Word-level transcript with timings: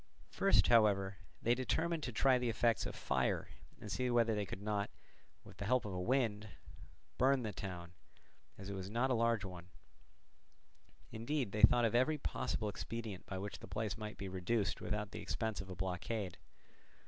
First, 0.31 0.65
however, 0.65 1.17
they 1.43 1.53
determined 1.53 2.01
to 2.01 2.11
try 2.11 2.39
the 2.39 2.49
effects 2.49 2.87
of 2.87 2.95
fire 2.95 3.49
and 3.79 3.91
see 3.91 4.09
whether 4.09 4.33
they 4.33 4.47
could 4.47 4.63
not, 4.63 4.89
with 5.43 5.57
the 5.57 5.65
help 5.65 5.85
of 5.85 5.93
a 5.93 6.01
wind, 6.01 6.49
burn 7.19 7.43
the 7.43 7.53
town, 7.53 7.93
as 8.57 8.67
it 8.67 8.73
was 8.73 8.89
not 8.89 9.11
a 9.11 9.13
large 9.13 9.45
one; 9.45 9.69
indeed 11.11 11.51
they 11.51 11.61
thought 11.61 11.85
of 11.85 11.93
every 11.93 12.17
possible 12.17 12.67
expedient 12.67 13.27
by 13.27 13.37
which 13.37 13.59
the 13.59 13.67
place 13.67 13.95
might 13.95 14.17
be 14.17 14.27
reduced 14.27 14.81
without 14.81 15.11
the 15.11 15.21
expense 15.21 15.61
of 15.61 15.69
a 15.69 15.75
blockade. 15.75 16.39